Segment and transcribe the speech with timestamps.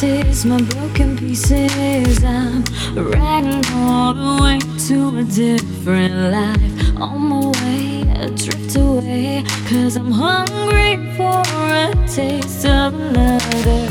[0.00, 2.24] pieces, my broken pieces.
[2.24, 2.64] I'm
[2.96, 7.00] riding all the way to a different life.
[7.00, 13.86] On my way, I drift away, cause I'm hungry for a taste of another land.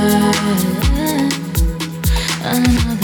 [2.45, 3.02] Another